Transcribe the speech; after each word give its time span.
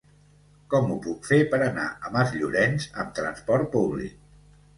Com 0.73 0.87
ho 0.93 0.95
puc 1.03 1.29
fer 1.31 1.39
per 1.51 1.59
anar 1.65 1.85
a 2.07 2.11
Masllorenç 2.15 2.89
amb 3.05 3.13
trasport 3.21 3.71
públic? 3.79 4.19